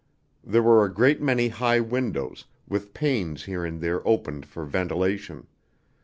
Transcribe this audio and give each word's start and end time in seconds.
There 0.43 0.63
were 0.63 0.83
a 0.83 0.91
great 0.91 1.21
many 1.21 1.49
high 1.49 1.79
windows, 1.79 2.45
with 2.67 2.91
panes 2.91 3.43
here 3.43 3.63
and 3.63 3.79
there 3.79 4.01
opened 4.07 4.47
for 4.47 4.65
ventilation. 4.65 5.45